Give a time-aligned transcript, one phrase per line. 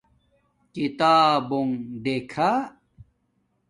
[0.73, 1.71] کتابونݣ
[2.03, 2.51] دیکھہ